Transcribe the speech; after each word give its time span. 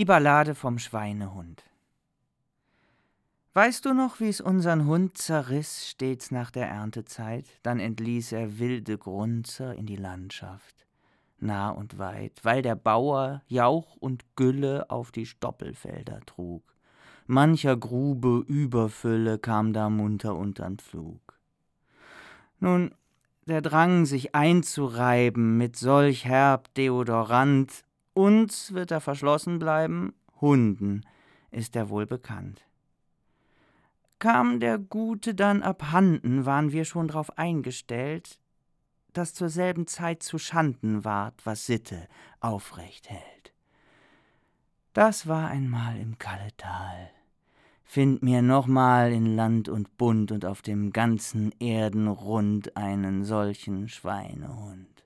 Die 0.00 0.06
Ballade 0.06 0.54
vom 0.54 0.78
Schweinehund. 0.78 1.62
Weißt 3.52 3.84
du 3.84 3.92
noch, 3.92 4.18
wie's 4.18 4.40
unseren 4.40 4.86
Hund 4.86 5.18
zerriss 5.18 5.90
stets 5.90 6.30
nach 6.30 6.50
der 6.50 6.68
Erntezeit? 6.68 7.44
Dann 7.62 7.80
entließ 7.80 8.32
er 8.32 8.58
wilde 8.58 8.96
Grunzer 8.96 9.74
in 9.74 9.84
die 9.84 9.96
Landschaft, 9.96 10.86
nah 11.38 11.68
und 11.68 11.98
weit, 11.98 12.40
weil 12.44 12.62
der 12.62 12.76
Bauer 12.76 13.42
Jauch 13.46 13.94
und 13.96 14.24
Gülle 14.36 14.88
auf 14.88 15.12
die 15.12 15.26
Stoppelfelder 15.26 16.20
trug. 16.24 16.62
Mancher 17.26 17.76
Grube 17.76 18.42
Überfülle 18.48 19.38
kam 19.38 19.74
da 19.74 19.90
munter 19.90 20.34
untern 20.34 20.78
Pflug. 20.78 21.38
Nun, 22.58 22.94
der 23.44 23.60
Drang, 23.60 24.06
sich 24.06 24.34
einzureiben 24.34 25.58
mit 25.58 25.76
solch 25.76 26.24
herb 26.24 26.72
Deodorant, 26.72 27.84
uns 28.14 28.72
wird 28.72 28.90
er 28.90 29.00
verschlossen 29.00 29.58
bleiben, 29.58 30.14
Hunden 30.40 31.02
ist 31.50 31.76
er 31.76 31.88
wohl 31.88 32.06
bekannt. 32.06 32.64
Kam 34.18 34.60
der 34.60 34.78
Gute 34.78 35.34
dann 35.34 35.62
abhanden, 35.62 36.44
waren 36.44 36.72
wir 36.72 36.84
schon 36.84 37.08
drauf 37.08 37.38
eingestellt, 37.38 38.38
dass 39.12 39.34
zur 39.34 39.48
selben 39.48 39.86
Zeit 39.86 40.22
zu 40.22 40.38
Schanden 40.38 41.04
ward, 41.04 41.34
was 41.44 41.66
Sitte 41.66 42.06
aufrecht 42.40 43.10
hält. 43.10 43.54
Das 44.92 45.26
war 45.26 45.48
einmal 45.48 45.98
im 45.98 46.18
Kalletal. 46.18 47.10
Find 47.84 48.22
mir 48.22 48.42
nochmal 48.42 49.12
in 49.12 49.34
Land 49.36 49.68
und 49.68 49.96
Bund 49.96 50.30
und 50.30 50.44
auf 50.44 50.62
dem 50.62 50.92
ganzen 50.92 51.52
Erdenrund 51.58 52.76
einen 52.76 53.24
solchen 53.24 53.88
Schweinehund. 53.88 54.99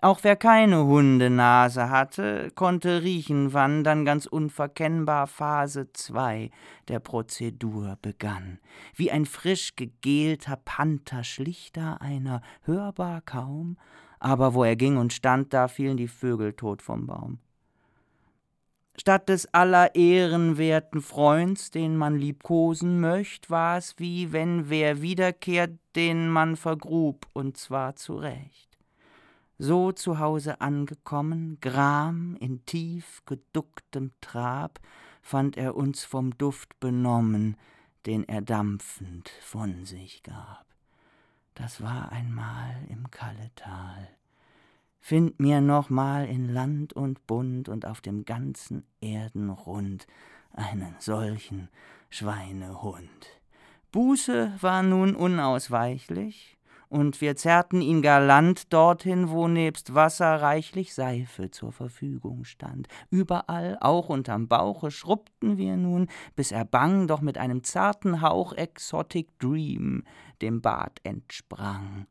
Auch 0.00 0.20
wer 0.22 0.36
keine 0.36 0.84
Hundenase 0.84 1.90
hatte, 1.90 2.52
konnte 2.54 3.02
riechen, 3.02 3.52
wann 3.52 3.82
dann 3.82 4.04
ganz 4.04 4.26
unverkennbar 4.26 5.26
Phase 5.26 5.92
2 5.92 6.50
der 6.86 7.00
Prozedur 7.00 7.98
begann. 8.00 8.60
Wie 8.94 9.10
ein 9.10 9.26
frisch 9.26 9.74
gegelter 9.74 10.56
Panther 10.64 11.24
schlich 11.24 11.72
da 11.72 11.94
einer, 11.94 12.42
hörbar 12.62 13.22
kaum, 13.22 13.76
aber 14.20 14.54
wo 14.54 14.62
er 14.62 14.76
ging 14.76 14.98
und 14.98 15.12
stand, 15.12 15.52
da 15.52 15.66
fielen 15.66 15.96
die 15.96 16.06
Vögel 16.06 16.52
tot 16.52 16.80
vom 16.80 17.06
Baum. 17.06 17.40
Statt 18.96 19.28
des 19.28 19.52
aller 19.52 19.96
ehrenwerten 19.96 21.02
Freunds, 21.02 21.72
den 21.72 21.96
man 21.96 22.16
liebkosen 22.16 23.00
möcht, 23.00 23.50
war's 23.50 23.94
wie 23.98 24.32
wenn 24.32 24.70
wer 24.70 25.02
wiederkehrt, 25.02 25.72
den 25.96 26.28
man 26.28 26.54
vergrub, 26.54 27.26
und 27.32 27.56
zwar 27.56 27.96
zurecht. 27.96 28.77
So 29.58 29.90
zu 29.90 30.20
Hause 30.20 30.60
angekommen, 30.60 31.58
Gram 31.60 32.36
in 32.38 32.64
tief 32.64 33.22
geducktem 33.26 34.12
Trab, 34.20 34.78
fand 35.20 35.56
er 35.56 35.74
uns 35.74 36.04
vom 36.04 36.38
Duft 36.38 36.78
benommen, 36.78 37.56
den 38.06 38.22
er 38.28 38.40
dampfend 38.40 39.28
von 39.42 39.84
sich 39.84 40.22
gab. 40.22 40.64
Das 41.54 41.82
war 41.82 42.12
einmal 42.12 42.76
im 42.88 43.10
Kalletal. 43.10 44.08
Find 45.00 45.40
mir 45.40 45.60
nochmal 45.60 46.26
in 46.28 46.48
Land 46.48 46.92
und 46.92 47.26
Bund 47.26 47.68
und 47.68 47.84
auf 47.84 48.00
dem 48.00 48.24
ganzen 48.24 48.86
Erdenrund 49.00 50.06
einen 50.52 50.94
solchen 50.98 51.68
Schweinehund. 52.10 53.40
Buße 53.90 54.52
war 54.60 54.82
nun 54.82 55.16
unausweichlich, 55.16 56.57
und 56.88 57.20
wir 57.20 57.36
zerrten 57.36 57.80
ihn 57.80 58.02
galant 58.02 58.72
dorthin, 58.72 59.30
wo 59.30 59.48
nebst 59.48 59.94
Wasser 59.94 60.40
reichlich 60.40 60.94
Seife 60.94 61.50
zur 61.50 61.72
Verfügung 61.72 62.44
stand. 62.44 62.88
Überall, 63.10 63.76
auch 63.80 64.08
unterm 64.08 64.48
Bauche, 64.48 64.90
schrubbten 64.90 65.58
wir 65.58 65.76
nun, 65.76 66.08
bis 66.36 66.52
er 66.52 66.64
bang, 66.64 67.06
doch 67.06 67.20
mit 67.20 67.38
einem 67.38 67.64
zarten 67.64 68.22
Hauch 68.22 68.52
Exotic 68.52 69.38
Dream 69.38 70.04
dem 70.42 70.60
Bad 70.60 71.00
entsprang. 71.02 72.06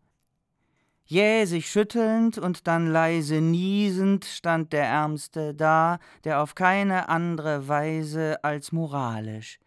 Jäh 1.06 1.46
sich 1.46 1.70
schüttelnd 1.70 2.38
und 2.38 2.68
dann 2.68 2.88
leise 2.88 3.40
niesend 3.40 4.26
stand 4.26 4.74
der 4.74 4.86
Ärmste 4.86 5.54
da, 5.54 6.00
der 6.26 6.42
auf 6.42 6.54
keine 6.54 7.08
andere 7.08 7.68
Weise 7.68 8.44
als 8.44 8.74
moralisch 8.74 9.60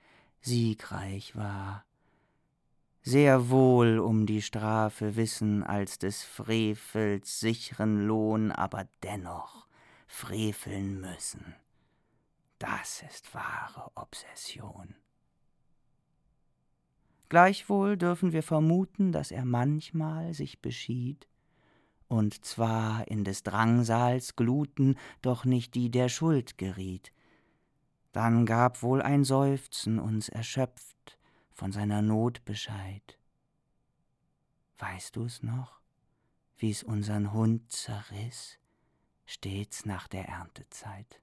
siegreich 0.42 1.36
war 1.36 1.84
sehr 3.02 3.50
wohl 3.50 3.98
um 3.98 4.26
die 4.26 4.42
Strafe 4.42 5.16
wissen 5.16 5.62
als 5.62 5.98
des 5.98 6.22
Frevels 6.22 7.40
sicheren 7.40 8.06
Lohn, 8.06 8.52
aber 8.52 8.86
dennoch 9.02 9.66
freveln 10.06 11.00
müssen. 11.00 11.54
Das 12.58 13.02
ist 13.08 13.34
wahre 13.34 13.90
Obsession. 13.94 14.94
Gleichwohl 17.30 17.96
dürfen 17.96 18.32
wir 18.32 18.42
vermuten, 18.42 19.12
dass 19.12 19.30
er 19.30 19.44
manchmal 19.44 20.34
sich 20.34 20.60
beschied, 20.60 21.28
und 22.08 22.44
zwar 22.44 23.06
in 23.06 23.22
des 23.22 23.44
Drangsals 23.44 24.34
Gluten, 24.34 24.96
doch 25.22 25.44
nicht 25.44 25.76
die 25.76 25.92
der 25.92 26.08
Schuld 26.08 26.58
geriet. 26.58 27.12
Dann 28.10 28.46
gab 28.46 28.82
wohl 28.82 29.00
ein 29.00 29.22
Seufzen 29.22 30.00
uns 30.00 30.28
erschöpft, 30.28 31.19
von 31.60 31.72
seiner 31.72 32.00
Not 32.00 32.42
Bescheid. 32.46 33.18
Weißt 34.78 35.14
du's 35.14 35.42
noch, 35.42 35.82
wie's 36.56 36.82
unseren 36.82 37.34
Hund 37.34 37.70
zerriss, 37.70 38.58
stets 39.26 39.84
nach 39.84 40.08
der 40.08 40.24
Erntezeit? 40.24 41.20